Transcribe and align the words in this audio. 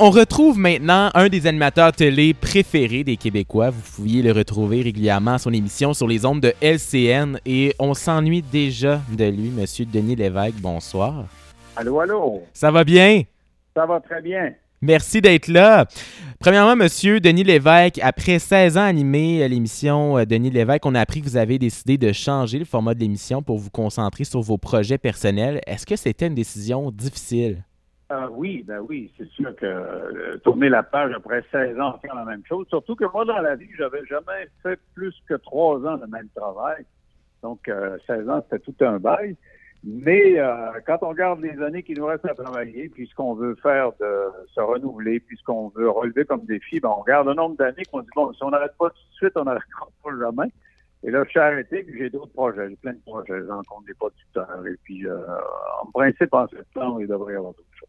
On 0.00 0.10
retrouve 0.10 0.58
maintenant 0.58 1.10
un 1.12 1.28
des 1.28 1.46
animateurs 1.46 1.92
télé 1.92 2.32
préférés 2.32 3.04
des 3.04 3.16
Québécois. 3.16 3.70
Vous 3.70 3.82
pouviez 3.96 4.22
le 4.22 4.32
retrouver 4.32 4.80
régulièrement 4.80 5.34
à 5.34 5.38
son 5.38 5.52
émission 5.52 5.92
sur 5.92 6.06
les 6.06 6.24
ondes 6.24 6.40
de 6.40 6.54
LCN 6.62 7.38
et 7.44 7.74
on 7.78 7.92
s'ennuie 7.92 8.42
déjà 8.42 9.02
de 9.10 9.24
lui, 9.24 9.50
Monsieur 9.50 9.84
Denis 9.84 10.16
Lévesque. 10.16 10.54
Bonsoir. 10.60 11.26
Allô, 11.76 12.00
allô? 12.00 12.42
Ça 12.54 12.70
va 12.70 12.84
bien? 12.84 13.22
Ça 13.76 13.84
va 13.84 14.00
très 14.00 14.22
bien. 14.22 14.54
Merci 14.80 15.20
d'être 15.20 15.48
là. 15.48 15.86
Premièrement, 16.38 16.74
Monsieur 16.74 17.20
Denis 17.20 17.44
Lévesque, 17.44 18.00
après 18.02 18.38
16 18.38 18.78
ans 18.78 18.84
animé 18.84 19.46
l'émission 19.46 20.18
euh, 20.18 20.24
Denis 20.24 20.50
Lévesque, 20.50 20.86
on 20.86 20.94
a 20.94 21.00
appris 21.00 21.20
que 21.20 21.26
vous 21.26 21.36
avez 21.36 21.58
décidé 21.58 21.98
de 21.98 22.12
changer 22.12 22.58
le 22.58 22.64
format 22.64 22.94
de 22.94 23.00
l'émission 23.00 23.42
pour 23.42 23.58
vous 23.58 23.70
concentrer 23.70 24.24
sur 24.24 24.40
vos 24.40 24.58
projets 24.58 24.98
personnels. 24.98 25.60
Est-ce 25.66 25.86
que 25.86 25.96
c'était 25.96 26.28
une 26.28 26.34
décision 26.34 26.90
difficile? 26.90 27.62
Euh, 28.12 28.28
oui, 28.30 28.62
ben 28.66 28.80
oui, 28.88 29.10
c'est 29.16 29.28
sûr 29.30 29.56
que 29.56 29.64
euh, 29.64 30.36
tourner 30.44 30.68
la 30.68 30.82
page 30.82 31.12
après 31.14 31.42
16 31.50 31.80
ans, 31.80 31.98
faire 31.98 32.14
la 32.14 32.24
même 32.24 32.42
chose. 32.46 32.66
Surtout 32.68 32.94
que 32.94 33.06
moi, 33.12 33.24
dans 33.24 33.38
la 33.38 33.56
vie, 33.56 33.70
j'avais 33.78 34.04
jamais 34.04 34.48
fait 34.62 34.78
plus 34.94 35.14
que 35.26 35.34
trois 35.34 35.76
ans 35.86 35.96
de 35.96 36.06
même 36.06 36.28
travail. 36.34 36.84
Donc, 37.42 37.70
16 38.06 38.28
ans, 38.28 38.44
c'était 38.48 38.62
tout 38.62 38.84
un 38.84 38.98
bail. 38.98 39.36
Mais 39.84 40.38
euh, 40.38 40.70
quand 40.86 40.98
on 41.02 41.08
regarde 41.08 41.40
les 41.40 41.60
années 41.60 41.82
qui 41.82 41.94
nous 41.94 42.06
restent 42.06 42.26
à 42.26 42.34
travailler, 42.34 42.88
puis 42.88 43.08
ce 43.08 43.14
qu'on 43.16 43.34
veut 43.34 43.56
faire 43.56 43.90
de 44.00 44.28
se 44.54 44.60
renouveler, 44.60 45.18
puis 45.18 45.36
ce 45.36 45.42
qu'on 45.42 45.70
veut 45.70 45.90
relever 45.90 46.24
comme 46.24 46.44
défi, 46.44 46.78
ben 46.78 46.90
on 46.90 47.00
regarde 47.00 47.26
le 47.26 47.34
nombre 47.34 47.56
d'années 47.56 47.82
qu'on 47.90 48.00
dit, 48.00 48.08
bon, 48.14 48.32
si 48.32 48.44
on 48.44 48.50
n'arrête 48.50 48.76
pas 48.78 48.90
tout 48.90 48.94
de 48.94 49.14
suite, 49.14 49.32
on 49.36 49.44
n'arrêtera 49.44 49.88
pas 50.04 50.10
jamais. 50.20 50.52
Et 51.02 51.10
là, 51.10 51.24
je 51.24 51.30
suis 51.30 51.40
arrêté, 51.40 51.82
puis 51.82 51.98
j'ai 51.98 52.10
d'autres 52.10 52.32
projets, 52.32 52.68
j'ai 52.68 52.76
plein 52.76 52.92
de 52.92 53.00
projets, 53.04 53.40
je 53.40 53.50
rencontre 53.50 53.86
des 53.86 53.94
producteurs, 53.94 54.64
et 54.64 54.76
puis 54.84 55.04
euh, 55.04 55.18
en 55.82 55.90
principe, 55.90 56.32
en 56.32 56.46
septembre, 56.46 57.00
il 57.00 57.08
devrait 57.08 57.32
y 57.32 57.36
avoir 57.36 57.52
d'autres 57.52 57.66
choses. 57.74 57.88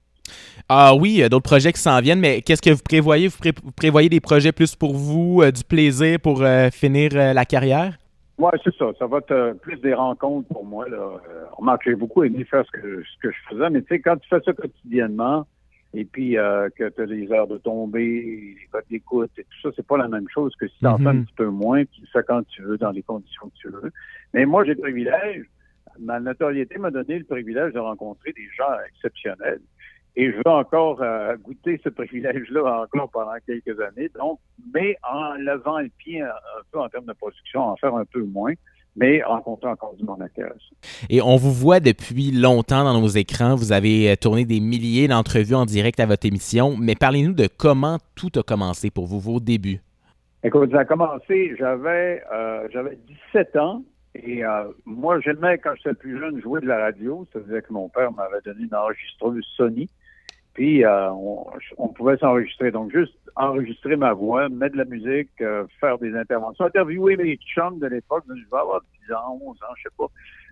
Ah 0.69 0.95
oui, 0.95 1.21
d'autres 1.29 1.49
projets 1.49 1.73
qui 1.73 1.81
s'en 1.81 1.99
viennent, 1.99 2.19
mais 2.19 2.41
qu'est-ce 2.41 2.61
que 2.61 2.69
vous 2.69 2.83
prévoyez? 2.83 3.27
Vous, 3.27 3.71
prévoyez 3.75 4.09
des 4.09 4.21
projets 4.21 4.51
plus 4.51 4.75
pour 4.75 4.95
vous, 4.95 5.41
euh, 5.41 5.51
du 5.51 5.63
plaisir 5.63 6.19
pour 6.19 6.41
euh, 6.41 6.69
finir 6.69 7.11
la 7.13 7.45
carrière? 7.45 7.97
Oui, 8.37 8.51
c'est 8.63 8.75
ça. 8.75 8.91
Ça 8.97 9.05
va 9.05 9.19
être 9.19 9.31
euh, 9.31 9.53
plus 9.53 9.79
des 9.81 9.93
rencontres 9.93 10.47
pour 10.47 10.65
moi. 10.65 10.89
Là. 10.89 10.97
Euh, 10.97 11.45
remarque, 11.51 11.83
j'ai 11.85 11.95
beaucoup 11.95 12.23
aimé 12.23 12.43
faire 12.45 12.65
ce 12.65 12.71
que, 12.71 13.03
ce 13.03 13.19
que 13.21 13.31
je 13.31 13.37
faisais, 13.49 13.69
mais 13.69 13.81
tu 13.81 13.89
sais, 13.89 13.99
quand 13.99 14.17
tu 14.17 14.27
fais 14.27 14.39
ça 14.43 14.53
quotidiennement, 14.53 15.45
et 15.93 16.05
puis 16.05 16.37
euh, 16.37 16.69
que 16.75 16.89
tu 16.89 17.01
as 17.01 17.05
les 17.05 17.31
heures 17.31 17.47
de 17.47 17.57
tomber, 17.59 18.55
les 18.59 18.67
codes 18.71 18.83
d'écoute 18.89 19.31
et 19.37 19.43
tout 19.43 19.61
ça, 19.61 19.69
c'est 19.75 19.85
pas 19.85 19.97
la 19.97 20.07
même 20.07 20.27
chose 20.33 20.51
que 20.59 20.67
si 20.67 20.79
tu 20.79 20.87
en 20.87 20.97
fais 20.97 21.07
un 21.07 21.13
mhm. 21.13 21.25
petit 21.25 21.35
peu 21.35 21.45
moins, 21.45 21.85
puis 21.85 22.01
tu 22.01 22.07
fais 22.11 22.23
quand 22.23 22.41
tu 22.47 22.63
veux, 22.63 22.77
dans 22.79 22.89
les 22.89 23.03
conditions 23.03 23.49
que 23.49 23.55
tu 23.61 23.67
veux. 23.69 23.91
Mais 24.33 24.45
moi, 24.45 24.65
j'ai 24.65 24.73
le 24.73 24.81
privilège, 24.81 25.45
ma 25.99 26.19
notoriété 26.19 26.79
m'a 26.79 26.89
donné 26.89 27.19
le 27.19 27.25
privilège 27.25 27.73
de 27.73 27.79
rencontrer 27.79 28.31
des 28.31 28.47
gens 28.57 28.73
exceptionnels. 28.87 29.61
Et 30.15 30.31
je 30.31 30.37
veux 30.37 30.47
encore 30.47 31.01
euh, 31.01 31.35
goûter 31.37 31.81
ce 31.83 31.89
privilège-là 31.89 32.83
encore 32.83 33.09
pendant 33.09 33.33
quelques 33.45 33.79
années. 33.79 34.09
Donc, 34.19 34.39
mais 34.73 34.95
en 35.11 35.33
levant 35.33 35.79
le 35.79 35.89
pied 35.97 36.21
un, 36.21 36.29
peu 36.71 36.79
en 36.79 36.87
termes 36.89 37.05
de 37.05 37.13
production, 37.13 37.61
en 37.61 37.75
faire 37.77 37.95
un 37.95 38.05
peu 38.05 38.21
moins, 38.21 38.53
mais 38.95 39.23
rencontrer 39.23 39.69
encore 39.69 39.95
du 39.95 40.03
monde 40.03 40.21
intéressant. 40.21 40.75
Et 41.09 41.21
on 41.21 41.35
vous 41.35 41.51
voit 41.51 41.79
depuis 41.79 42.31
longtemps 42.31 42.83
dans 42.83 42.99
nos 42.99 43.07
écrans. 43.07 43.55
Vous 43.55 43.71
avez 43.71 44.11
euh, 44.11 44.15
tourné 44.15 44.45
des 44.45 44.59
milliers 44.59 45.07
d'entrevues 45.07 45.55
en 45.55 45.65
direct 45.65 45.99
à 45.99 46.05
votre 46.05 46.27
émission. 46.27 46.75
Mais 46.79 46.93
parlez-nous 46.95 47.33
de 47.33 47.47
comment 47.47 47.97
tout 48.15 48.31
a 48.35 48.43
commencé 48.43 48.91
pour 48.91 49.07
vous, 49.07 49.19
vos 49.19 49.39
débuts. 49.39 49.81
Écoute, 50.43 50.71
ça 50.71 50.79
a 50.79 50.85
commencé, 50.85 51.55
j'avais 51.57 52.21
euh, 52.31 52.67
j'avais 52.71 52.97
17 53.33 53.55
ans. 53.55 53.81
Et 54.15 54.45
euh, 54.45 54.65
moi, 54.85 55.19
j'aimais, 55.21 55.57
quand 55.57 55.73
j'étais 55.75 55.95
plus 55.95 56.19
jeune, 56.19 56.39
jouer 56.41 56.61
de 56.61 56.67
la 56.67 56.77
radio. 56.77 57.25
C'est-à-dire 57.31 57.63
que 57.63 57.73
mon 57.73 57.89
père 57.89 58.11
m'avait 58.11 58.41
donné 58.45 58.65
une 58.65 58.75
enregistreuse 58.75 59.43
Sony. 59.55 59.89
Puis 60.53 60.85
euh, 60.85 61.09
on, 61.77 61.87
pouvait 61.89 62.17
s'enregistrer. 62.17 62.71
Donc, 62.71 62.91
juste 62.91 63.15
enregistrer 63.35 63.95
ma 63.95 64.13
voix, 64.13 64.49
mettre 64.49 64.73
de 64.73 64.79
la 64.79 64.85
musique, 64.85 65.31
euh, 65.41 65.65
faire 65.79 65.97
des 65.97 66.15
interventions, 66.15 66.65
interviewer 66.65 67.17
mes 67.17 67.37
chums 67.37 67.79
de 67.79 67.87
l'époque. 67.87 68.23
Je 68.27 68.33
vais 68.33 68.57
avoir 68.59 68.81
10 69.07 69.13
ans, 69.13 69.39
11 69.41 69.57
ans, 69.63 69.73
je 69.77 69.83
sais 69.83 69.95
pas. 69.97 70.05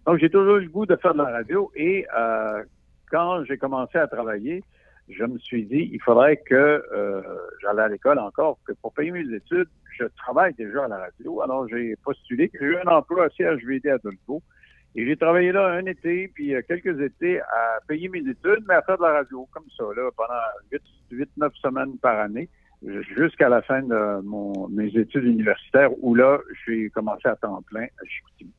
Donc, 0.07 0.17
j'ai 0.17 0.29
toujours 0.29 0.57
eu 0.57 0.63
le 0.63 0.69
goût 0.69 0.87
de 0.87 0.95
faire 0.95 1.13
de 1.13 1.19
la 1.19 1.29
radio. 1.29 1.71
Et 1.75 2.07
euh, 2.17 2.63
quand 3.11 3.43
j'ai 3.45 3.57
commencé 3.57 3.99
à 3.99 4.07
travailler, 4.07 4.63
je 5.07 5.23
me 5.23 5.37
suis 5.37 5.65
dit, 5.65 5.89
il 5.93 6.01
faudrait 6.01 6.37
que 6.37 6.83
j'allais 7.61 7.81
à 7.83 7.87
l'école 7.87 8.17
encore, 8.17 8.57
que 8.65 8.71
pour 8.81 8.93
payer 8.93 9.11
mes 9.11 9.35
études, 9.35 9.67
je 9.99 10.05
travaille 10.17 10.53
déjà 10.53 10.85
à 10.85 10.87
la 10.87 10.97
radio. 10.97 11.41
Alors, 11.41 11.67
j'ai 11.67 11.95
postulé. 12.03 12.49
J'ai 12.53 12.65
eu 12.65 12.77
un 12.77 12.89
emploi 12.89 13.25
à 13.25 13.29
CHVD 13.29 13.89
à 13.89 13.97
Dolpo. 13.99 14.41
Et 14.95 15.05
j'ai 15.05 15.15
travaillé 15.15 15.51
là 15.51 15.67
un 15.67 15.85
été, 15.85 16.29
puis 16.33 16.53
euh, 16.53 16.61
quelques 16.67 16.99
étés 16.99 17.39
à 17.39 17.79
payer 17.87 18.09
mes 18.09 18.19
études, 18.19 18.63
mais 18.67 18.75
à 18.75 18.81
faire 18.81 18.97
de 18.97 19.03
la 19.03 19.13
radio, 19.13 19.47
comme 19.51 19.63
ça, 19.77 19.83
là, 19.95 20.09
pendant 20.17 20.79
8-9 21.11 21.55
semaines 21.61 21.97
par 22.01 22.19
année, 22.19 22.49
jusqu'à 23.15 23.47
la 23.47 23.61
fin 23.61 23.81
de 23.81 24.21
mon, 24.21 24.67
mes 24.67 24.87
études 24.87 25.23
universitaires, 25.23 25.91
où 26.01 26.13
là, 26.13 26.39
j'ai 26.65 26.89
commencé 26.89 27.27
à 27.27 27.35
temps 27.37 27.61
plein 27.61 27.83
à 27.83 28.05
Chicoutimi. 28.05 28.51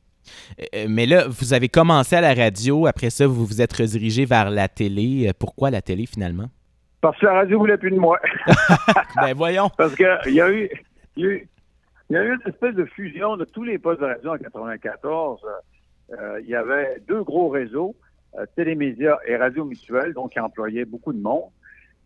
Euh, 0.58 0.64
euh, 0.74 0.86
mais 0.88 1.04
là, 1.04 1.26
vous 1.28 1.52
avez 1.52 1.68
commencé 1.68 2.16
à 2.16 2.22
la 2.22 2.32
radio, 2.32 2.86
après 2.86 3.10
ça, 3.10 3.26
vous 3.26 3.44
vous 3.44 3.60
êtes 3.60 3.72
redirigé 3.74 4.24
vers 4.24 4.48
la 4.48 4.68
télé. 4.68 5.30
Pourquoi 5.38 5.70
la 5.70 5.82
télé, 5.82 6.06
finalement? 6.06 6.48
Parce 7.02 7.18
que 7.18 7.26
la 7.26 7.34
radio 7.34 7.58
voulait 7.58 7.76
plus 7.76 7.90
de 7.90 7.98
moi. 7.98 8.18
ben 9.16 9.34
voyons. 9.34 9.68
Parce 9.76 9.94
qu'il 9.94 10.34
y 10.34 10.40
a 10.40 10.50
eu... 10.50 10.70
Il 11.14 11.24
y, 11.24 11.26
a 11.26 11.30
eu, 11.30 11.48
il 12.08 12.14
y 12.14 12.16
a 12.16 12.24
eu 12.24 12.32
une 12.32 12.50
espèce 12.50 12.74
de 12.74 12.86
fusion 12.86 13.36
de 13.36 13.44
tous 13.44 13.64
les 13.64 13.78
postes 13.78 14.00
de 14.00 14.06
radio 14.06 14.32
en 14.32 14.38
94. 14.38 15.40
Euh, 16.18 16.40
il 16.42 16.48
y 16.48 16.54
avait 16.54 17.00
deux 17.08 17.22
gros 17.22 17.48
réseaux, 17.48 17.94
euh, 18.38 18.44
Télémédia 18.56 19.18
et 19.26 19.36
Radio 19.36 19.64
Mutuelle, 19.64 20.12
donc 20.12 20.32
qui 20.32 20.40
employaient 20.40 20.84
beaucoup 20.84 21.12
de 21.12 21.20
monde. 21.20 21.50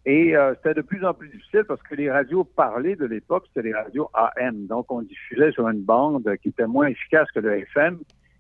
Et 0.05 0.37
euh, 0.37 0.55
c'était 0.55 0.75
de 0.75 0.83
plus 0.83 1.05
en 1.05 1.15
plus 1.15 1.29
difficile 1.29 1.65
parce 1.67 1.83
que 1.83 1.97
les 1.97 2.11
radios 2.11 2.45
parlées 2.45 2.95
de 2.95 3.07
l'époque, 3.07 3.45
c'était 3.49 3.69
les 3.69 3.75
radios 3.75 4.09
AM. 4.15 4.67
Donc, 4.67 4.91
on 4.93 5.03
diffusait 5.03 5.51
sur 5.51 5.69
une 5.69 5.83
bande 5.83 6.37
qui 6.43 6.51
était 6.51 6.67
moins 6.67 6.87
efficace 6.87 7.29
que 7.33 7.41
le 7.41 7.59
FM. 7.61 7.99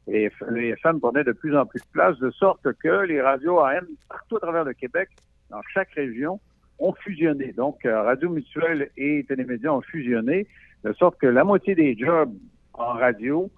Et 0.08 0.30
le 0.46 0.62
FM 0.62 1.00
prenait 1.00 1.24
de 1.24 1.32
plus 1.32 1.56
en 1.56 1.66
plus 1.66 1.80
de 1.80 1.88
place, 1.92 2.16
de 2.18 2.30
sorte 2.30 2.72
que 2.74 3.04
les 3.06 3.20
radios 3.20 3.58
AM, 3.58 3.86
partout 4.08 4.36
à 4.36 4.40
travers 4.40 4.62
le 4.62 4.72
Québec, 4.72 5.08
dans 5.50 5.62
chaque 5.74 5.90
région, 5.90 6.38
ont 6.78 6.92
fusionné. 6.92 7.52
Donc, 7.52 7.80
Radio 7.82 8.30
Mutuelle 8.30 8.90
et 8.96 9.24
Télémédia 9.26 9.74
ont 9.74 9.80
fusionné, 9.80 10.46
de 10.84 10.92
sorte 10.92 11.18
que 11.18 11.26
la 11.26 11.42
moitié 11.42 11.74
des 11.74 11.96
jobs 11.96 12.32
en 12.74 12.92
radio 12.92 13.50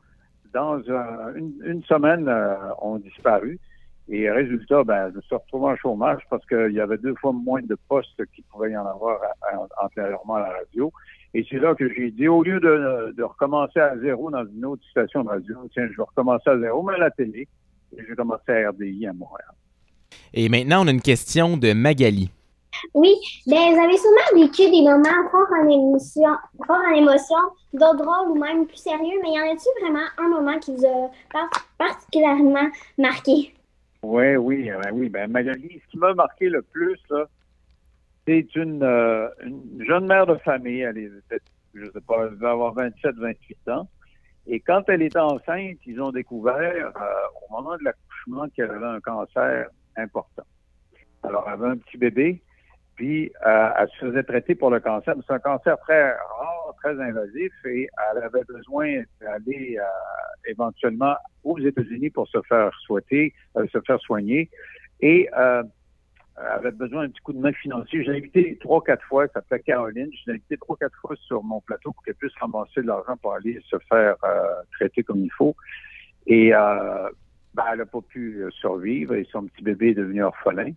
dans 0.52 0.80
une, 1.34 1.82
semaine, 1.84 2.28
euh, 2.28 2.56
ont 2.80 2.98
disparu. 2.98 3.58
Et 4.10 4.30
résultat, 4.30 4.84
ben, 4.84 5.10
je 5.10 5.16
me 5.16 5.20
suis 5.20 5.34
retrouvé 5.34 5.72
en 5.72 5.76
chômage 5.76 6.22
parce 6.30 6.44
qu'il 6.46 6.72
y 6.72 6.80
avait 6.80 6.96
deux 6.96 7.14
fois 7.16 7.32
moins 7.32 7.60
de 7.60 7.76
postes 7.88 8.24
qu'il 8.34 8.44
pouvait 8.44 8.70
y 8.70 8.76
en 8.76 8.86
avoir 8.86 9.20
antérieurement 9.82 10.36
à 10.36 10.40
la 10.40 10.52
radio. 10.52 10.90
Et 11.34 11.46
c'est 11.48 11.58
là 11.58 11.74
que 11.74 11.92
j'ai 11.92 12.10
dit, 12.10 12.26
au 12.26 12.42
lieu 12.42 12.58
de, 12.58 13.22
recommencer 13.22 13.80
à 13.80 13.98
zéro 13.98 14.30
dans 14.30 14.46
une 14.46 14.64
autre 14.64 14.82
station 14.90 15.24
de 15.24 15.28
radio, 15.28 15.56
tiens, 15.74 15.86
je 15.90 15.96
vais 15.96 16.02
recommencer 16.02 16.48
à 16.48 16.58
zéro, 16.58 16.82
mais 16.82 16.94
à 16.94 16.98
la 16.98 17.10
télé. 17.10 17.46
Et 17.96 18.02
j'ai 18.06 18.14
commencé 18.14 18.50
à 18.50 18.70
RDI 18.70 19.06
à 19.06 19.12
Montréal. 19.12 19.48
Et 20.32 20.48
maintenant, 20.48 20.84
on 20.84 20.88
a 20.88 20.90
une 20.90 21.02
question 21.02 21.56
de 21.56 21.72
Magali. 21.74 22.30
Oui, 22.94 23.14
ben, 23.46 23.74
vous 23.74 23.80
avez 23.80 23.96
sûrement 23.96 24.42
vécu 24.42 24.70
des 24.70 24.82
moments 24.82 25.28
forts 25.30 25.48
en 25.60 25.68
émotion, 25.68 26.30
forts 26.66 26.82
en 26.90 26.94
émotion, 26.94 27.36
d'autres 27.72 28.04
drôles 28.04 28.30
ou 28.30 28.34
même 28.38 28.66
plus 28.66 28.76
sérieux, 28.76 29.18
mais 29.22 29.32
y 29.32 29.40
en 29.40 29.52
a-t-il 29.52 29.84
vraiment 29.84 30.06
un 30.18 30.28
moment 30.28 30.58
qui 30.58 30.74
vous 30.74 30.86
a 30.86 31.10
particulièrement 31.78 32.68
marqué? 32.98 33.54
Oui, 34.02 34.36
oui, 34.36 34.70
ben 34.70 34.90
oui. 34.92 35.08
Ben, 35.08 35.30
Magali, 35.30 35.80
ce 35.84 35.90
qui 35.90 35.98
m'a 35.98 36.14
marqué 36.14 36.48
le 36.48 36.62
plus, 36.62 37.00
c'est 38.26 38.54
une, 38.54 38.82
euh, 38.82 39.28
une, 39.42 39.84
jeune 39.86 40.06
mère 40.06 40.26
de 40.26 40.36
famille. 40.36 40.80
Elle 40.80 40.98
est, 40.98 41.10
je 41.74 41.84
sais 41.90 42.00
pas, 42.06 42.28
devait 42.28 42.46
avoir 42.46 42.74
27, 42.74 43.16
28 43.16 43.68
ans. 43.70 43.88
Et 44.46 44.60
quand 44.60 44.82
elle 44.88 45.02
était 45.02 45.18
enceinte, 45.18 45.78
ils 45.84 46.00
ont 46.00 46.10
découvert, 46.10 46.92
euh, 46.96 47.00
au 47.42 47.52
moment 47.52 47.76
de 47.76 47.84
l'accouchement, 47.84 48.48
qu'elle 48.54 48.70
avait 48.70 48.86
un 48.86 49.00
cancer 49.00 49.68
important. 49.96 50.44
Alors, 51.22 51.44
elle 51.46 51.54
avait 51.54 51.68
un 51.68 51.76
petit 51.76 51.98
bébé 51.98 52.40
puis, 52.98 53.30
euh, 53.46 53.70
elle 53.78 53.88
se 53.90 54.06
faisait 54.06 54.24
traiter 54.24 54.56
pour 54.56 54.70
le 54.70 54.80
cancer. 54.80 55.14
C'est 55.24 55.32
un 55.32 55.38
cancer 55.38 55.78
très 55.78 56.10
rare, 56.10 56.74
très 56.82 57.00
invasif, 57.00 57.52
et 57.64 57.88
elle 58.10 58.24
avait 58.24 58.42
besoin 58.42 59.04
d'aller 59.20 59.78
euh, 59.78 60.50
éventuellement 60.50 61.14
aux 61.44 61.60
États-Unis 61.60 62.10
pour 62.10 62.26
se 62.26 62.42
faire 62.48 62.72
souhaiter, 62.80 63.34
euh, 63.56 63.68
se 63.68 63.80
faire 63.82 64.00
soigner. 64.00 64.50
Et 65.00 65.28
elle 65.32 65.64
avait 66.36 66.72
besoin 66.72 67.04
d'un 67.04 67.10
petit 67.10 67.20
coup 67.20 67.32
de 67.32 67.38
main 67.38 67.52
financier. 67.52 68.02
J'ai 68.02 68.16
invité 68.16 68.58
trois, 68.60 68.82
quatre 68.82 69.04
fois, 69.04 69.28
ça 69.28 69.34
s'appelait 69.34 69.60
Caroline, 69.60 70.10
j'ai 70.24 70.32
invité 70.32 70.56
trois, 70.56 70.76
quatre 70.76 70.98
fois 71.00 71.14
sur 71.20 71.44
mon 71.44 71.60
plateau 71.60 71.92
pour 71.92 72.02
qu'elle 72.02 72.16
puisse 72.16 72.34
ramasser 72.40 72.82
de 72.82 72.88
l'argent 72.88 73.16
pour 73.22 73.32
aller 73.32 73.60
se 73.70 73.76
faire 73.88 74.16
traiter 74.72 75.04
comme 75.04 75.20
il 75.20 75.30
faut. 75.30 75.54
Et 76.26 76.50
ben, 76.50 77.64
elle 77.70 77.78
n'a 77.78 77.86
pas 77.86 78.00
pu 78.00 78.44
survivre 78.50 79.14
et 79.14 79.24
son 79.30 79.44
petit 79.44 79.62
bébé 79.62 79.90
est 79.90 79.94
devenu 79.94 80.24
orphelin. 80.24 80.72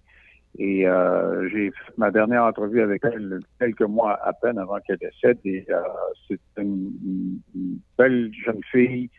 Et 0.57 0.85
euh, 0.85 1.47
j'ai 1.49 1.71
fait 1.71 1.97
ma 1.97 2.11
dernière 2.11 2.43
entrevue 2.43 2.81
avec 2.81 3.03
elle 3.05 3.39
quelques 3.59 3.81
mois 3.81 4.19
à 4.23 4.33
peine 4.33 4.57
avant 4.57 4.79
qu'elle 4.79 4.97
décède. 4.97 5.39
Et 5.45 5.65
euh, 5.69 5.81
c'est 6.27 6.39
une, 6.57 7.39
belle 7.97 8.31
jeune 8.45 8.61
fille, 8.71 9.09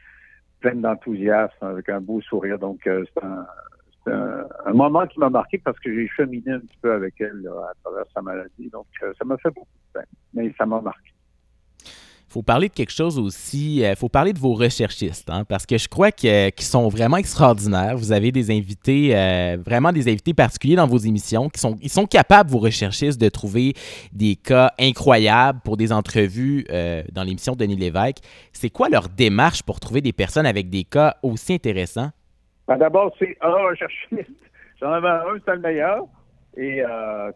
pleine 0.61 0.83
d'enthousiasme, 0.83 1.65
avec 1.65 1.89
un 1.89 2.01
beau 2.01 2.21
sourire. 2.21 2.59
Donc, 2.59 2.87
euh, 2.87 3.05
c'est 3.15 3.25
un, 3.25 3.47
un, 4.67 4.73
moment 4.73 5.07
qui 5.07 5.19
m'a 5.19 5.31
marqué 5.31 5.59
parce 5.59 5.79
que 5.81 5.95
j'ai 5.95 6.09
cheminé 6.09 6.53
un 6.53 6.61
petit 6.61 6.79
peu 6.83 6.93
avec 6.93 7.15
elle 7.21 7.49
à 7.49 7.73
travers 7.83 8.05
sa 8.15 8.21
maladie. 8.21 8.69
Donc, 8.71 8.87
euh, 9.03 9.13
ça 9.19 9.25
m'a 9.25 9.37
fait 9.39 9.51
beaucoup 9.51 9.67
de 9.95 10.01
peine, 10.01 10.09
mais 10.35 10.53
ça 10.59 10.67
m'a 10.67 10.81
marqué 10.81 11.12
faut 12.33 12.43
parler 12.43 12.69
de 12.69 12.73
quelque 12.73 12.93
chose 12.93 13.19
aussi. 13.19 13.77
Il 13.77 13.85
euh, 13.85 13.95
faut 13.95 14.09
parler 14.09 14.33
de 14.33 14.39
vos 14.39 14.55
recherchistes, 14.55 15.29
hein, 15.29 15.45
parce 15.45 15.67
que 15.67 15.77
je 15.77 15.87
crois 15.87 16.11
qu'ils 16.11 16.51
sont 16.61 16.89
vraiment 16.89 17.19
extraordinaires. 17.19 17.97
Vous 17.97 18.13
avez 18.13 18.33
des 18.33 18.51
invités, 18.51 19.15
euh, 19.15 19.59
vraiment 19.63 19.93
des 19.93 20.09
invités 20.09 20.33
particuliers 20.33 20.77
dans 20.77 20.87
vos 20.87 20.97
émissions, 20.97 21.49
qui 21.51 21.61
sont, 21.61 21.77
ils 21.83 21.91
sont 21.91 22.07
capables, 22.07 22.51
vos 22.51 22.59
recherchistes, 22.59 23.21
de 23.21 23.29
trouver 23.29 23.75
des 24.13 24.37
cas 24.37 24.73
incroyables 24.81 25.61
pour 25.63 25.77
des 25.77 25.93
entrevues 25.93 26.65
euh, 26.71 27.03
dans 27.13 27.23
l'émission 27.23 27.53
de 27.53 27.59
Denis 27.59 27.77
Lévesque. 27.77 28.19
C'est 28.53 28.71
quoi 28.71 28.89
leur 28.89 29.09
démarche 29.09 29.63
pour 29.63 29.79
trouver 29.79 30.01
des 30.01 30.15
personnes 30.15 30.47
avec 30.47 30.71
des 30.71 30.85
cas 30.85 31.17
aussi 31.23 31.53
intéressants? 31.53 32.11
Ben, 32.67 32.79
d'abord, 32.79 33.15
c'est 33.19 33.37
un 33.43 33.51
recherchiste. 33.51 34.31
J'en 34.81 34.91
avais 34.91 35.09
un, 35.09 35.23
c'était 35.39 35.55
le 35.55 35.61
meilleur. 35.61 36.07
Et 36.57 36.83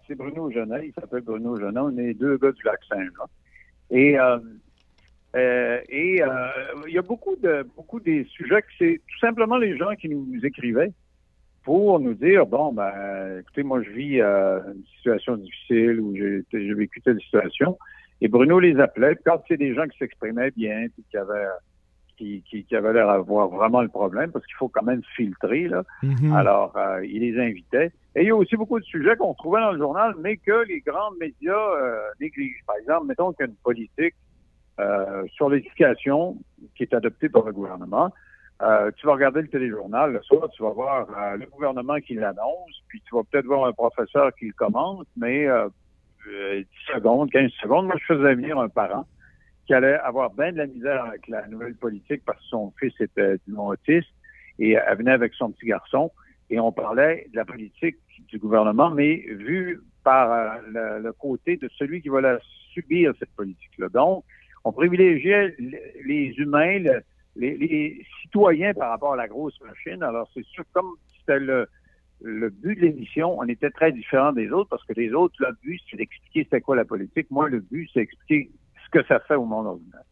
c'est 0.07 0.15
Bruno 0.15 0.51
Genet. 0.51 0.89
Il 0.89 0.93
s'appelle 0.93 1.23
Bruno 1.23 1.59
Genet. 1.59 1.81
On 1.81 1.97
est 1.97 2.13
deux 2.15 2.37
gars 2.37 2.53
du 2.53 2.63
Lac-Saint-Jean. 2.65 3.25
Et 3.91 4.17
euh, 5.37 5.81
et 5.91 6.23
euh, 6.23 6.29
il 6.87 6.95
y 6.95 6.99
a 6.99 7.03
beaucoup 7.03 7.37
de 7.37 7.67
beaucoup 7.77 8.01
des 8.01 8.25
sujets 8.25 8.63
que 8.63 8.69
c'est 8.79 9.01
tout 9.07 9.19
simplement 9.19 9.59
les 9.59 9.77
gens 9.77 9.95
qui 9.95 10.09
nous 10.09 10.41
écrivaient 10.45 10.93
pour 11.63 12.01
nous 12.01 12.15
dire 12.15 12.47
bon 12.47 12.73
ben 12.73 13.41
écoutez 13.41 13.63
moi 13.63 13.83
je 13.83 13.91
vis 13.91 14.21
euh, 14.21 14.61
une 14.75 14.85
situation 14.97 15.37
difficile 15.37 16.01
ou 16.01 16.17
j'ai 16.17 16.75
vécu 16.75 17.03
telle 17.03 17.21
situation 17.21 17.77
et 18.23 18.29
Bruno 18.29 18.61
les 18.61 18.81
appelait 18.81 19.17
quand 19.27 19.43
c'est 19.47 19.59
des 19.59 19.75
gens 19.75 19.87
qui 19.87 19.99
s'exprimaient 19.99 20.53
bien 20.53 20.87
puis 20.95 21.05
qui 21.11 21.17
avaient 21.19 21.49
qui, 22.17 22.43
qui, 22.49 22.65
qui 22.65 22.75
avaient 22.75 22.95
l'air 22.95 23.09
d'avoir 23.09 23.49
vraiment 23.49 23.83
le 23.83 23.89
problème 23.89 24.33
parce 24.33 24.47
qu'il 24.47 24.57
faut 24.57 24.69
quand 24.69 24.85
même 24.85 25.03
filtrer 25.17 25.69
là. 25.69 25.83
Mm-hmm. 26.03 26.35
Alors 26.35 26.75
il 27.05 27.21
les 27.21 27.39
invitait 27.39 27.93
et 28.15 28.23
il 28.23 28.29
y 28.29 28.31
a 28.31 28.37
aussi 28.37 28.57
beaucoup 28.57 28.81
de 28.81 28.85
sujets 28.85 29.17
qu'on 29.17 29.35
trouvait 29.35 29.61
dans 29.61 29.73
le 29.73 29.79
journal 29.79 30.15
mais 30.23 30.39
que 30.39 30.65
les 30.67 30.81
grands 30.81 31.11
médias 31.21 31.69
négligent. 32.21 32.65
Par 32.67 32.77
exemple 32.77 33.09
mettons 33.09 33.33
qu'il 33.33 33.45
y 33.45 33.49
a 33.49 33.51
une 33.51 33.57
politique 33.57 34.15
sur 35.33 35.49
l'éducation 35.49 36.37
qui 36.75 36.83
est 36.83 36.95
adoptée 36.95 37.29
par 37.29 37.45
le 37.45 37.53
gouvernement. 37.53 38.13
Euh, 38.63 38.91
tu 38.97 39.07
vas 39.07 39.13
regarder 39.13 39.43
le 39.43 39.49
téléjournal 39.49 40.13
le 40.13 40.23
soir, 40.23 40.49
tu 40.51 40.63
vas 40.63 40.71
voir 40.71 41.07
euh, 41.11 41.37
le 41.37 41.47
gouvernement 41.47 42.01
qui 42.01 42.15
l'annonce, 42.15 42.83
puis 42.89 43.03
tu 43.03 43.15
vas 43.15 43.23
peut-être 43.31 43.45
voir 43.45 43.67
un 43.67 43.73
professeur 43.73 44.35
qui 44.35 44.47
le 44.47 44.55
commente, 44.55 45.07
mais 45.15 45.47
10 46.27 46.67
secondes, 46.95 47.31
15 47.31 47.51
secondes, 47.61 47.87
moi 47.87 47.97
je 48.01 48.15
faisais 48.15 48.35
venir 48.35 48.59
un 48.59 48.71
parent 48.71 49.07
qui 49.67 49.75
allait 49.75 49.99
avoir 49.99 50.31
bien 50.31 50.53
de 50.53 50.59
la 50.59 50.67
misère 50.67 51.05
avec 51.05 51.29
la 51.29 51.47
nouvelle 51.49 51.75
politique 51.75 52.23
parce 52.25 52.39
que 52.39 52.47
son 52.47 52.73
fils 52.79 52.95
était 52.99 53.37
du 53.47 53.55
autiste 53.57 54.09
et 54.59 54.73
elle 54.73 54.99
venait 54.99 55.13
avec 55.13 55.35
son 55.35 55.51
petit 55.51 55.67
garçon 55.67 56.11
et 56.49 56.59
on 56.59 56.73
parlait 56.73 57.27
de 57.33 57.37
la 57.37 57.45
politique 57.45 57.99
du 58.29 58.39
gouvernement, 58.39 58.91
mais 58.91 59.17
vu 59.17 59.83
par 60.03 60.61
le, 60.69 61.01
le, 61.03 61.13
côté 61.13 61.57
de 61.57 61.69
celui 61.77 62.01
qui 62.01 62.09
va 62.09 62.21
la 62.21 62.39
subir 62.73 63.13
cette 63.19 63.35
politique-là. 63.35 63.89
Donc, 63.89 64.25
on 64.67 64.73
privilégiait 64.73 65.55
les 66.05 66.35
humains, 66.39 66.83
les, 67.37 68.05
citoyens 68.21 68.75
par 68.75 68.91
rapport 68.91 69.13
à 69.13 69.17
la 69.17 69.29
grosse 69.29 69.59
machine. 69.61 70.03
Alors, 70.03 70.29
c'est 70.35 70.45
sûr, 70.45 70.65
comme 70.73 70.97
c'était 71.21 71.39
le, 71.39 71.69
but 72.21 72.75
de 72.75 72.81
l'émission, 72.81 73.39
on 73.39 73.45
était 73.45 73.71
très 73.71 73.93
différents 73.93 74.33
des 74.33 74.51
autres 74.51 74.69
parce 74.69 74.83
que 74.83 74.95
les 74.95 75.13
autres, 75.13 75.37
le 75.39 75.57
but, 75.63 75.81
c'est 75.89 75.97
d'expliquer 75.97 76.43
c'était 76.43 76.61
quoi 76.61 76.75
la 76.75 76.85
politique. 76.85 77.31
Moi, 77.31 77.49
le 77.49 77.61
but, 77.61 77.89
c'est 77.95 78.01
d'expliquer 78.01 78.51
ce 78.85 78.91
que 78.91 79.07
ça 79.07 79.21
fait 79.21 79.37
au 79.37 79.45
monde 79.45 79.69
ordinaire. 79.69 80.03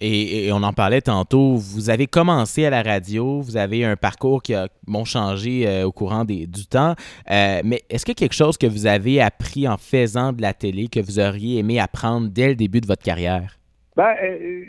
Et, 0.00 0.50
on 0.52 0.62
en 0.62 0.72
parlait 0.72 1.00
tantôt, 1.00 1.56
vous 1.56 1.90
avez 1.90 2.06
commencé 2.06 2.64
à 2.64 2.70
la 2.70 2.82
radio, 2.82 3.40
vous 3.40 3.56
avez 3.56 3.84
un 3.84 3.96
parcours 3.96 4.42
qui 4.42 4.54
a 4.54 4.68
changé 5.04 5.66
euh, 5.66 5.84
au 5.84 5.92
courant 5.92 6.24
des, 6.24 6.46
du 6.46 6.66
temps, 6.66 6.94
euh, 7.30 7.60
mais 7.64 7.82
est-ce 7.90 8.04
qu'il 8.04 8.12
y 8.12 8.18
a 8.18 8.20
quelque 8.26 8.34
chose 8.34 8.58
que 8.58 8.66
vous 8.66 8.86
avez 8.86 9.20
appris 9.20 9.68
en 9.68 9.76
faisant 9.76 10.32
de 10.32 10.42
la 10.42 10.52
télé 10.52 10.88
que 10.88 11.00
vous 11.00 11.18
auriez 11.18 11.58
aimé 11.58 11.78
apprendre 11.80 12.28
dès 12.28 12.48
le 12.48 12.54
début 12.54 12.80
de 12.80 12.86
votre 12.86 13.02
carrière? 13.02 13.58
Ben, 13.96 14.14
euh, 14.22 14.64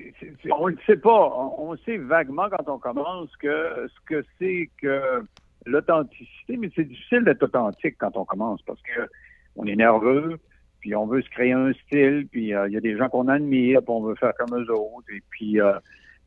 on 0.57 0.69
ne 0.69 0.75
sait 0.87 0.97
pas. 0.97 1.53
On, 1.59 1.75
sait 1.85 1.97
vaguement 1.97 2.47
quand 2.49 2.71
on 2.71 2.79
commence 2.79 3.29
que 3.37 3.87
ce 3.87 4.05
que 4.07 4.25
c'est 4.39 4.69
que 4.81 5.23
l'authenticité, 5.65 6.57
mais 6.57 6.71
c'est 6.75 6.85
difficile 6.85 7.23
d'être 7.23 7.43
authentique 7.43 7.95
quand 7.99 8.17
on 8.17 8.25
commence 8.25 8.61
parce 8.63 8.81
que 8.81 9.07
on 9.55 9.65
est 9.65 9.75
nerveux, 9.75 10.39
puis 10.79 10.95
on 10.95 11.05
veut 11.05 11.21
se 11.21 11.29
créer 11.29 11.53
un 11.53 11.71
style, 11.73 12.27
puis 12.31 12.53
euh, 12.53 12.67
il 12.67 12.73
y 12.73 12.77
a 12.77 12.81
des 12.81 12.97
gens 12.97 13.09
qu'on 13.09 13.27
admire, 13.27 13.81
puis 13.81 13.89
on 13.89 14.01
veut 14.01 14.15
faire 14.15 14.33
comme 14.37 14.57
eux 14.57 14.71
autres, 14.71 15.07
et 15.13 15.21
puis 15.29 15.59
euh, 15.59 15.73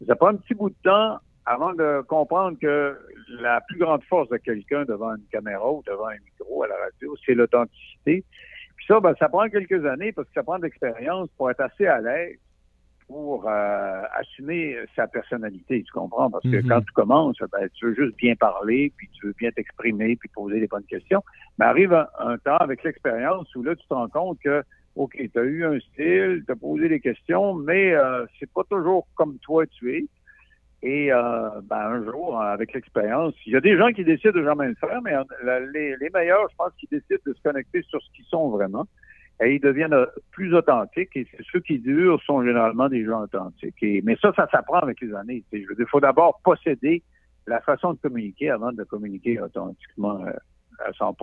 ça 0.06 0.16
prend 0.16 0.28
un 0.28 0.36
petit 0.36 0.54
bout 0.54 0.70
de 0.70 0.76
temps 0.82 1.18
avant 1.46 1.72
de 1.74 2.02
comprendre 2.02 2.58
que 2.60 2.96
la 3.40 3.60
plus 3.62 3.78
grande 3.78 4.02
force 4.04 4.28
de 4.28 4.36
quelqu'un 4.36 4.84
devant 4.84 5.14
une 5.14 5.26
caméra 5.30 5.70
ou 5.72 5.82
devant 5.86 6.06
un 6.06 6.18
micro 6.24 6.62
à 6.62 6.68
la 6.68 6.76
radio, 6.76 7.14
c'est 7.26 7.34
l'authenticité. 7.34 8.24
Puis 8.76 8.86
ça, 8.86 9.00
ben, 9.00 9.14
ça 9.18 9.28
prend 9.28 9.48
quelques 9.48 9.84
années 9.84 10.12
parce 10.12 10.28
que 10.28 10.34
ça 10.34 10.42
prend 10.42 10.58
de 10.58 10.64
l'expérience 10.64 11.28
pour 11.36 11.50
être 11.50 11.60
assez 11.60 11.86
à 11.86 12.00
l'aise 12.00 12.38
pour 13.12 13.46
euh, 13.46 14.02
assumer 14.18 14.74
sa 14.96 15.06
personnalité, 15.06 15.82
tu 15.82 15.92
comprends? 15.92 16.30
Parce 16.30 16.44
que 16.44 16.62
mhm. 16.62 16.66
quand 16.66 16.80
tu 16.80 16.92
commences, 16.92 17.36
ben, 17.52 17.68
tu 17.74 17.86
veux 17.86 17.94
juste 17.94 18.16
bien 18.16 18.34
parler, 18.36 18.90
puis 18.96 19.06
tu 19.12 19.26
veux 19.26 19.34
bien 19.38 19.50
t'exprimer, 19.50 20.16
puis 20.16 20.30
poser 20.34 20.60
les 20.60 20.66
bonnes 20.66 20.86
questions. 20.86 21.22
Mais 21.58 21.66
arrive 21.66 21.92
un, 21.92 22.38
temps 22.38 22.56
avec 22.56 22.82
l'expérience 22.84 23.54
où 23.54 23.62
là, 23.62 23.76
tu 23.76 23.86
te 23.86 23.92
rends 23.92 24.08
compte 24.08 24.38
que, 24.42 24.62
OK, 24.96 25.14
tu 25.14 25.38
as 25.38 25.42
eu 25.42 25.62
un 25.62 25.78
style, 25.80 26.42
tu 26.46 26.52
as 26.52 26.56
posé 26.56 26.88
des 26.88 27.00
questions, 27.00 27.52
mais 27.52 27.92
euh, 27.92 28.24
c'est 28.40 28.50
pas 28.50 28.62
toujours 28.64 29.06
comme 29.14 29.36
toi 29.40 29.66
tu 29.66 29.94
es. 29.94 30.06
Et 30.82 31.12
euh, 31.12 31.50
ben, 31.64 31.76
un 31.76 32.04
jour, 32.04 32.40
avec 32.40 32.72
l'expérience, 32.72 33.34
il 33.46 33.52
y 33.52 33.56
a 33.56 33.60
des 33.60 33.76
gens 33.76 33.92
qui 33.92 34.04
décident 34.04 34.32
de 34.32 34.42
jamais 34.42 34.68
le 34.68 34.74
faire, 34.76 35.02
mais 35.02 35.12
les, 35.74 35.96
les 35.98 36.10
meilleurs, 36.14 36.48
je 36.50 36.56
pense, 36.56 36.72
qui 36.78 36.88
décident 36.90 37.20
de 37.26 37.34
se 37.34 37.42
connecter 37.42 37.82
sur 37.82 38.02
ce 38.02 38.10
qu'ils 38.16 38.24
sont 38.24 38.48
vraiment 38.48 38.86
et 39.42 39.54
ils 39.54 39.60
deviennent 39.60 39.92
euh, 39.92 40.06
plus 40.30 40.54
authentiques 40.54 41.16
et 41.16 41.26
ceux 41.50 41.60
qui 41.60 41.78
durent 41.78 42.20
sont 42.22 42.44
généralement 42.44 42.88
des 42.88 43.04
gens 43.04 43.22
authentiques. 43.22 43.74
mais 44.04 44.16
ça, 44.20 44.32
ça 44.36 44.48
s'apprend 44.50 44.78
avec 44.78 45.00
les 45.00 45.12
années. 45.14 45.44
Je 45.52 45.58
veux 45.58 45.74
dire, 45.74 45.86
il 45.86 45.90
faut 45.90 46.00
d'abord 46.00 46.40
posséder 46.44 47.02
la 47.46 47.60
façon 47.60 47.94
de 47.94 47.98
communiquer 47.98 48.50
avant 48.50 48.72
de 48.72 48.84
communiquer 48.84 49.40
authentiquement 49.40 50.24
euh, 50.24 50.32
à 50.78 50.90
100% 50.92 51.16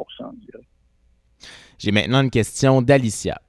J'ai 1.78 1.92
maintenant 1.92 2.22
une 2.22 2.30
question 2.30 2.82
d'Alicia. 2.82 3.40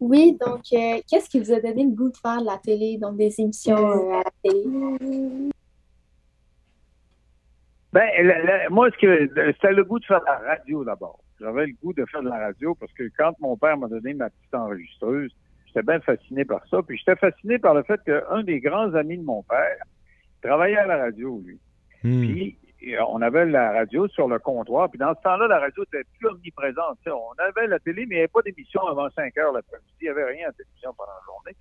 Oui, 0.00 0.36
donc 0.40 0.62
euh, 0.72 1.00
qu'est-ce 1.08 1.28
qui 1.28 1.40
vous 1.40 1.52
a 1.52 1.60
donné 1.60 1.84
le 1.84 1.90
goût 1.90 2.10
de 2.10 2.16
faire 2.16 2.40
de 2.40 2.46
la 2.46 2.58
télé, 2.58 2.98
donc 2.98 3.16
des 3.16 3.38
émissions 3.38 4.12
à 4.12 4.22
la 4.24 4.30
télé? 4.42 4.64
Ben, 7.92 8.08
moi, 8.70 8.88
c'était 8.92 9.72
le 9.72 9.84
goût 9.84 9.98
de 9.98 10.04
faire 10.04 10.20
de 10.20 10.26
la 10.26 10.38
radio 10.38 10.84
d'abord 10.84 11.18
j'avais 11.40 11.66
le 11.66 11.72
goût 11.82 11.92
de 11.92 12.04
faire 12.06 12.22
de 12.22 12.28
la 12.28 12.38
radio 12.38 12.74
parce 12.74 12.92
que 12.92 13.04
quand 13.16 13.32
mon 13.40 13.56
père 13.56 13.76
m'a 13.78 13.88
donné 13.88 14.14
ma 14.14 14.30
petite 14.30 14.54
enregistreuse, 14.54 15.34
j'étais 15.66 15.82
bien 15.82 16.00
fasciné 16.00 16.44
par 16.44 16.66
ça. 16.68 16.82
Puis 16.82 16.98
j'étais 16.98 17.16
fasciné 17.16 17.58
par 17.58 17.74
le 17.74 17.82
fait 17.82 18.00
qu'un 18.04 18.42
des 18.42 18.60
grands 18.60 18.94
amis 18.94 19.18
de 19.18 19.24
mon 19.24 19.42
père 19.42 19.82
travaillait 20.42 20.78
à 20.78 20.86
la 20.86 20.98
radio, 20.98 21.42
lui. 21.44 21.58
Hmm. 22.02 22.26
Puis 22.26 22.58
on 23.08 23.20
avait 23.20 23.46
la 23.46 23.72
radio 23.72 24.08
sur 24.08 24.28
le 24.28 24.38
comptoir. 24.38 24.90
Puis 24.90 24.98
dans 24.98 25.14
ce 25.14 25.22
temps-là, 25.22 25.48
la 25.48 25.58
radio 25.58 25.82
était 25.84 26.04
plus 26.18 26.28
omniprésente. 26.28 26.98
on 27.06 27.42
avait 27.42 27.66
la 27.66 27.78
télé, 27.78 28.06
mais 28.06 28.14
il 28.14 28.18
n'y 28.18 28.18
avait 28.18 28.28
pas 28.28 28.42
d'émission 28.42 28.86
avant 28.86 29.08
5 29.10 29.36
heures 29.38 29.52
l'après-midi. 29.52 29.92
Il 30.00 30.04
n'y 30.04 30.10
avait 30.10 30.24
rien 30.24 30.48
à 30.48 30.52
télévision 30.52 30.94
pendant 30.96 31.12
la 31.12 31.24
journée. 31.26 31.56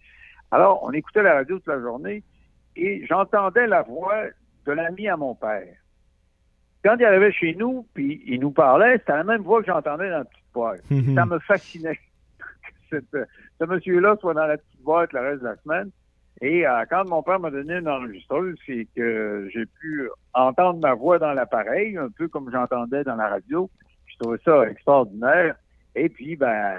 Alors, 0.51 0.83
on 0.83 0.91
écoutait 0.91 1.23
la 1.23 1.35
radio 1.35 1.57
toute 1.57 1.67
la 1.67 1.79
journée 1.79 2.23
et 2.75 3.05
j'entendais 3.05 3.67
la 3.67 3.81
voix 3.81 4.23
de 4.65 4.71
l'ami 4.71 5.07
à 5.07 5.17
mon 5.17 5.35
père 5.35 5.75
quand 6.83 6.95
il 6.97 7.05
arrivait 7.05 7.31
chez 7.31 7.55
nous, 7.55 7.85
puis 7.93 8.21
il 8.25 8.39
nous 8.39 8.51
parlait, 8.51 8.97
c'était 8.99 9.13
la 9.13 9.23
même 9.23 9.41
voix 9.41 9.61
que 9.61 9.67
j'entendais 9.67 10.09
dans 10.09 10.19
la 10.19 10.25
petite 10.25 10.53
boîte. 10.53 10.81
Mhm. 10.89 11.15
Ça 11.15 11.25
me 11.25 11.39
fascinait 11.39 11.99
que 12.91 13.01
ce 13.59 13.65
monsieur-là 13.65 14.15
soit 14.19 14.33
dans 14.33 14.47
la 14.47 14.57
petite 14.57 14.81
boîte 14.81 15.13
le 15.13 15.19
reste 15.19 15.41
de 15.41 15.47
la 15.47 15.57
semaine. 15.57 15.91
Et 16.41 16.65
euh, 16.65 16.85
quand 16.89 17.07
mon 17.09 17.21
père 17.21 17.39
m'a 17.39 17.51
donné 17.51 17.75
une 17.75 17.89
enregistreuse, 17.89 18.57
c'est 18.65 18.87
que 18.95 19.49
j'ai 19.53 19.65
pu 19.65 20.09
entendre 20.33 20.79
ma 20.79 20.93
voix 20.93 21.19
dans 21.19 21.33
l'appareil, 21.33 21.97
un 21.97 22.09
peu 22.09 22.29
comme 22.29 22.49
j'entendais 22.49 23.03
dans 23.03 23.15
la 23.15 23.27
radio. 23.27 23.69
Je 24.05 24.17
trouvais 24.19 24.39
ça 24.45 24.69
extraordinaire. 24.69 25.55
Et 25.95 26.07
puis, 26.07 26.37
ben, 26.37 26.77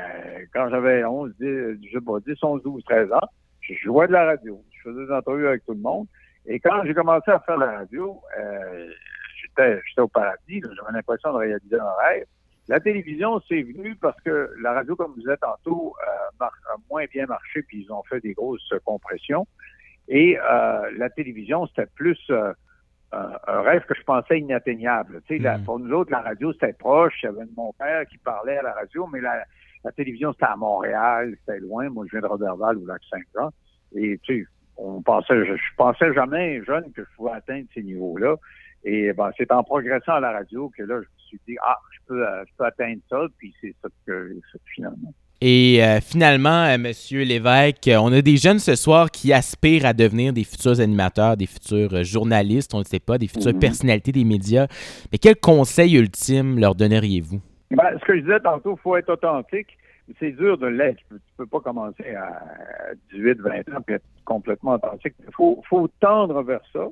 quand 0.54 0.71
j'avais 0.71 1.04
11, 1.04 1.35
10, 1.38 1.47
je 1.85 1.90
sais 1.92 2.04
pas, 2.04 2.21
10, 2.26 2.42
11, 2.42 2.62
12, 2.62 2.85
13 2.85 3.12
ans, 3.12 3.28
je 3.61 3.75
jouais 3.75 4.07
de 4.07 4.12
la 4.12 4.25
radio. 4.25 4.62
Je 4.71 4.90
faisais 4.90 5.04
des 5.04 5.12
entrevues 5.12 5.49
avec 5.49 5.64
tout 5.66 5.75
le 5.75 5.80
monde. 5.80 6.07
Et 6.47 6.59
quand 6.59 6.83
j'ai 6.85 6.95
commencé 6.95 7.30
à 7.30 7.40
faire 7.40 7.59
la 7.59 7.73
radio, 7.73 8.19
euh, 8.38 8.88
j'étais 9.42 9.78
l'impression 11.00 11.33
de 11.33 11.38
réaliser 11.38 11.78
un 11.78 11.92
rêve. 12.04 12.26
La 12.69 12.78
télévision, 12.78 13.40
c'est 13.49 13.62
venu 13.62 13.97
parce 13.97 14.21
que 14.21 14.50
la 14.62 14.73
radio, 14.73 14.95
comme 14.95 15.12
vous 15.16 15.28
êtes 15.28 15.40
tantôt, 15.40 15.95
euh, 16.07 16.45
a 16.45 16.50
moins 16.88 17.04
bien 17.12 17.26
marché, 17.26 17.62
puis 17.62 17.85
ils 17.85 17.92
ont 17.92 18.02
fait 18.04 18.21
des 18.21 18.33
grosses 18.33 18.73
compressions. 18.85 19.47
Et 20.09 20.38
euh, 20.38 20.90
la 20.97 21.11
télévision, 21.11 21.66
c'était 21.66 21.88
plus 21.95 22.19
euh, 22.30 22.52
un 23.12 23.62
rêve 23.62 23.85
que 23.87 23.95
je 23.95 24.02
pensais 24.02 24.38
inatteignable. 24.38 25.21
Tu 25.26 25.40
sais, 25.40 25.59
hmm. 25.59 25.64
pour 25.64 25.80
nous 25.80 25.92
autres, 25.92 26.12
la 26.12 26.21
radio, 26.21 26.52
c'était 26.52 26.73
proche. 26.73 27.14
Il 27.23 27.26
y 27.26 27.28
avait 27.28 27.47
mon 27.57 27.73
père 27.73 28.07
qui 28.07 28.19
parlait 28.19 28.59
à 28.59 28.62
la 28.62 28.73
radio, 28.73 29.07
mais 29.12 29.21
la, 29.21 29.45
télévision, 29.97 30.33
c'était 30.33 30.47
à 30.47 30.57
Montréal, 30.57 31.35
c'était 31.40 31.61
loin. 31.61 31.88
Moi, 31.88 32.04
je 32.07 32.12
viens 32.12 32.21
de 32.21 32.26
Roberval 32.26 32.76
ou 32.76 32.87
Lac-Saint-Jean. 32.87 33.50
Et 33.97 34.19
tu 34.23 34.42
sais, 34.42 34.50
on 34.76 35.02
pensait, 35.02 35.45
je, 35.45 35.57
je 35.57 35.75
pensais 35.76 36.12
jamais 36.14 36.62
jeune 36.64 36.92
que 36.92 37.02
je 37.02 37.16
pouvais 37.16 37.33
atteindre 37.33 37.66
ces 37.75 37.83
niveaux-là. 37.83 38.37
Et 38.85 39.13
ben, 39.13 39.31
c'est 39.37 39.51
en 39.53 39.63
progressant 39.63 40.13
à 40.15 40.21
la 40.21 40.33
radio 40.33 40.71
que 40.77 40.83
là, 40.83 40.97
je 40.97 41.07
me 41.07 41.19
suis 41.29 41.41
dit, 41.47 41.57
ah, 41.63 41.77
je 41.93 41.99
peux, 42.07 42.27
euh, 42.27 42.45
je 42.47 42.53
peux 42.57 42.65
atteindre 42.65 43.01
ça, 43.09 43.27
puis 43.39 43.55
c'est 43.61 43.75
ça 43.83 43.89
que 44.07 44.37
finalement. 44.75 45.13
Et 45.43 45.83
euh, 45.83 46.01
finalement, 46.03 46.65
euh, 46.67 46.77
Monsieur 46.77 47.23
Lévesque, 47.25 47.89
euh, 47.89 47.97
on 47.99 48.13
a 48.13 48.21
des 48.21 48.37
jeunes 48.37 48.59
ce 48.59 48.75
soir 48.75 49.11
qui 49.11 49.33
aspirent 49.33 49.87
à 49.87 49.95
devenir 49.95 50.35
des 50.35 50.45
futurs 50.45 50.81
animateurs, 50.81 51.37
des 51.39 51.47
futurs 51.47 52.05
journalistes, 52.05 52.75
on 52.75 52.81
ne 52.81 52.85
sait 52.85 53.01
pas, 53.01 53.17
des 53.17 53.27
futures 53.27 53.55
Mhm. 53.55 53.59
personnalités 53.59 54.13
des 54.13 54.25
médias. 54.25 54.67
Mais 55.11 55.17
quel 55.19 55.37
conseil 55.37 55.97
ultime 55.97 56.59
leur 56.59 56.75
donneriez-vous? 56.75 57.41
Ben, 57.71 57.99
ce 57.99 58.05
que 58.05 58.17
je 58.17 58.21
disais 58.21 58.41
tantôt, 58.41 58.77
il 58.79 58.81
faut 58.83 58.97
être 58.97 59.11
authentique. 59.11 59.79
C'est 60.19 60.33
dur 60.33 60.59
de 60.59 60.67
l'être. 60.67 60.99
Tu 60.99 61.05
peux, 61.09 61.19
tu 61.19 61.33
peux 61.39 61.47
pas 61.47 61.61
commencer 61.61 62.15
à 62.17 62.43
18, 63.15 63.39
20 63.41 63.51
ans 63.75 63.85
et 63.89 63.93
être 63.93 64.05
complètement 64.27 64.73
authentique. 64.75 65.15
Il 65.27 65.33
faut, 65.35 65.63
faut 65.71 65.89
tendre 66.01 66.43
vers 66.43 66.61
ça, 66.73 66.87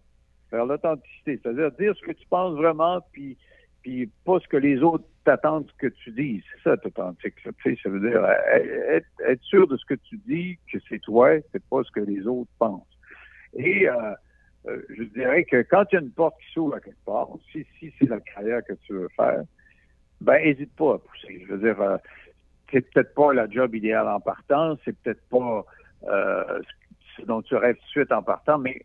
vers 0.50 0.66
l'authenticité. 0.66 1.40
C'est-à-dire 1.42 1.70
dire 1.72 1.94
ce 1.96 2.02
que 2.02 2.12
tu 2.12 2.26
penses 2.28 2.56
vraiment, 2.56 3.00
puis, 3.12 3.36
puis 3.82 4.10
pas 4.24 4.38
ce 4.40 4.48
que 4.48 4.56
les 4.56 4.82
autres 4.82 5.04
t'attendent 5.24 5.70
que 5.78 5.88
tu 5.88 6.10
dises. 6.12 6.42
C'est 6.52 6.62
ça, 6.62 6.74
être 6.74 6.86
authentique. 6.86 7.34
Ça, 7.42 7.50
veut 7.90 8.00
dire 8.00 8.24
euh, 8.24 9.00
être, 9.26 9.42
sûr 9.42 9.66
de 9.66 9.76
ce 9.76 9.84
que 9.84 9.94
tu 9.94 10.16
dis, 10.26 10.58
que 10.72 10.78
c'est 10.88 11.00
toi, 11.00 11.36
c'est 11.52 11.64
pas 11.64 11.82
ce 11.84 11.90
que 11.90 12.00
les 12.00 12.26
autres 12.26 12.50
pensent. 12.58 12.82
Et 13.54 13.88
euh, 13.88 13.94
euh, 14.66 14.82
je 14.96 15.04
dirais 15.04 15.44
que 15.44 15.62
quand 15.62 15.84
il 15.92 15.96
y 15.96 15.98
a 15.98 16.00
une 16.00 16.10
porte 16.10 16.36
qui 16.40 16.52
s'ouvre 16.52 16.76
à 16.76 16.80
quelque 16.80 17.04
part, 17.04 17.28
si, 17.52 17.66
si 17.78 17.92
c'est 17.98 18.08
la 18.08 18.20
carrière 18.20 18.64
que 18.64 18.74
tu 18.86 18.94
veux 18.94 19.08
faire, 19.16 19.42
ben 20.20 20.36
hésite 20.42 20.74
pas 20.74 20.94
à 20.94 20.98
pousser. 20.98 21.44
Je 21.46 21.54
veux 21.54 21.58
dire, 21.58 21.98
c'est 22.72 22.90
peut-être 22.90 23.14
pas 23.14 23.32
la 23.32 23.48
job 23.48 23.74
idéale 23.74 24.08
en 24.08 24.18
partant, 24.18 24.76
c'est 24.84 24.96
peut-être 24.98 25.22
pas 25.28 25.64
ce 27.18 27.24
dont 27.24 27.42
tu 27.42 27.54
rêves 27.54 27.76
tout 27.76 27.84
de 27.84 27.88
suite 27.88 28.12
en 28.12 28.22
partant, 28.22 28.58
mais 28.58 28.82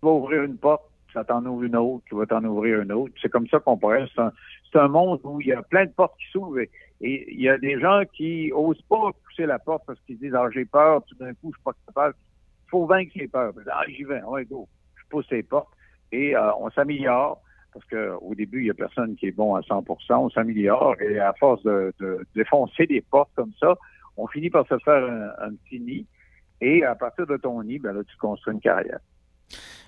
tu 0.00 0.06
vas 0.06 0.12
ouvrir 0.12 0.44
une 0.44 0.56
porte, 0.56 0.82
ça 1.12 1.24
t'en 1.24 1.44
ouvre 1.44 1.64
une 1.64 1.76
autre, 1.76 2.04
tu 2.06 2.14
vas 2.14 2.26
t'en 2.26 2.42
ouvrir 2.44 2.80
une 2.80 2.92
autre. 2.92 3.14
C'est 3.20 3.28
comme 3.28 3.46
ça 3.48 3.58
qu'on 3.60 3.76
pourrait. 3.76 4.06
C'est 4.72 4.78
un, 4.78 4.88
monde 4.88 5.20
où 5.24 5.40
il 5.40 5.48
y 5.48 5.52
a 5.52 5.62
plein 5.62 5.84
de 5.84 5.90
portes 5.90 6.16
qui 6.18 6.30
s'ouvrent 6.32 6.60
et, 6.60 6.70
il 7.02 7.40
y 7.40 7.48
a 7.48 7.56
des 7.56 7.80
gens 7.80 8.02
qui 8.12 8.52
osent 8.52 8.82
pas 8.82 9.10
pousser 9.24 9.46
la 9.46 9.58
porte 9.58 9.84
parce 9.86 9.98
qu'ils 10.00 10.18
disent 10.18 10.34
ah 10.34 10.48
j'ai 10.52 10.66
peur, 10.66 11.02
tout 11.04 11.14
d'un 11.14 11.32
coup 11.34 11.50
je 11.50 11.56
suis 11.56 11.64
pas 11.64 11.72
capable. 11.86 12.14
Il 12.66 12.70
faut 12.70 12.86
vaincre 12.86 13.12
les 13.16 13.26
peurs. 13.26 13.52
Ah 13.72 13.84
j'y 13.88 14.04
vais, 14.04 14.22
ouais 14.22 14.44
go, 14.44 14.68
je 14.96 15.02
pousse 15.08 15.28
les 15.30 15.42
portes 15.42 15.70
et 16.12 16.36
euh, 16.36 16.54
on 16.58 16.70
s'améliore 16.70 17.40
parce 17.72 17.86
qu'au 17.86 18.34
début, 18.34 18.60
il 18.60 18.64
n'y 18.64 18.70
a 18.70 18.74
personne 18.74 19.16
qui 19.16 19.26
est 19.26 19.32
bon 19.32 19.54
à 19.54 19.60
100% 19.60 19.86
on 20.10 20.30
s'améliore 20.30 21.00
et 21.00 21.18
à 21.20 21.32
force 21.34 21.62
de, 21.62 21.92
de 22.00 22.26
défoncer 22.34 22.86
des 22.86 23.00
portes 23.00 23.30
comme 23.34 23.52
ça, 23.60 23.76
on 24.16 24.26
finit 24.26 24.50
par 24.50 24.66
se 24.66 24.78
faire 24.78 25.04
un, 25.04 25.46
un, 25.46 25.54
petit 25.54 25.80
nid 25.80 26.06
et 26.60 26.84
à 26.84 26.94
partir 26.94 27.26
de 27.26 27.36
ton 27.36 27.62
nid, 27.62 27.78
ben 27.78 27.92
là, 27.92 28.02
tu 28.04 28.16
construis 28.16 28.54
une 28.54 28.60
carrière. 28.60 28.98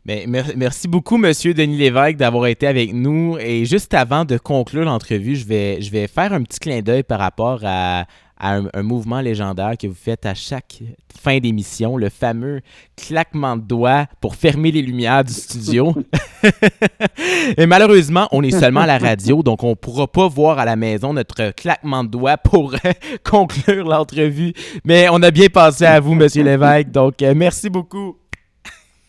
Mer 0.05 0.27
merci 0.57 0.89
beaucoup, 0.89 1.17
Monsieur 1.17 1.55
Denis 1.55 1.77
Lévesque, 1.77 2.17
d'avoir 2.17 2.47
été 2.47 2.67
avec 2.67 2.93
nous. 2.93 3.39
Et 3.39 3.65
juste 3.65 3.95
avant 3.95 4.25
de 4.25 4.37
conclure 4.37 4.85
l'entrevue, 4.85 5.37
je 5.37 5.47
vais, 5.47 6.09
faire 6.09 6.33
un 6.33 6.43
petit 6.43 6.59
clin 6.59 6.81
d'œil 6.81 7.05
par 7.05 7.21
rapport 7.21 7.61
à, 7.63 8.07
un, 8.41 8.83
mouvement 8.83 9.21
légendaire 9.21 9.75
que 9.81 9.87
vous 9.87 9.95
faites 9.95 10.27
à 10.27 10.35
chaque 10.35 10.83
fin 11.23 11.39
d'émission, 11.39 11.97
le 11.97 12.09
fameux 12.09 12.63
claquement 12.97 13.57
de 13.57 13.63
doigts 13.63 14.07
pour 14.21 14.35
fermer 14.35 14.73
les 14.73 14.83
lumières 14.83 15.23
du 15.23 15.33
studio. 15.33 15.95
Et 17.57 17.67
malheureusement, 17.67 18.27
on 18.33 18.43
est 18.43 18.51
seulement 18.51 18.81
à 18.81 18.87
la 18.87 18.99
radio, 18.99 19.45
donc 19.45 19.63
on 19.63 19.71
ne 19.71 19.75
pourra 19.75 20.09
pas 20.09 20.27
voir 20.27 20.59
à 20.59 20.65
la 20.65 20.75
maison 20.75 21.13
notre 21.13 21.53
claquement 21.53 22.03
de 22.03 22.09
doigts 22.09 22.39
pour 22.39 22.75
conclure 23.25 23.87
l'entrevue. 23.87 24.53
Mais 24.85 25.07
on 25.13 25.23
a 25.23 25.31
bien 25.31 25.47
pensé 25.47 25.85
à 25.85 26.01
vous, 26.01 26.15
Monsieur 26.15 26.43
Lévesque, 26.43 26.91
donc 26.91 27.23
euh, 27.23 27.35
merci 27.37 27.71
beaucoup. 27.71 28.17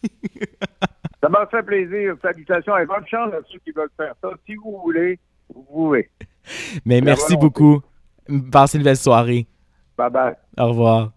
ça 1.22 1.30
m'a 1.30 1.46
fait 1.48 1.64
plaisir. 1.64 2.16
Salutations 2.22 2.78
et 2.78 2.86
bonne 2.86 3.08
chance 3.08 3.34
à 3.34 3.40
ceux 3.52 3.60
qui 3.60 3.72
veulent 3.72 3.90
faire 3.98 4.14
ça. 4.22 4.30
Si 4.46 4.56
vous 4.56 4.80
voulez, 4.84 5.20
vous 5.54 5.64
pouvez. 5.64 6.10
Mais 6.86 7.02
merci 7.02 7.36
beaucoup. 7.38 7.82
Passez 8.52 8.78
une 8.78 8.84
belle 8.84 8.98
soirée. 8.98 9.48
Bye 9.98 10.10
bye. 10.10 10.36
Au 10.58 10.68
revoir. 10.70 11.12